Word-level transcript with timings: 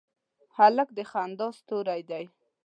هلک 0.57 0.89
د 0.97 0.99
خندا 1.11 1.47
ستوری 1.59 2.01
دی. 2.09 2.23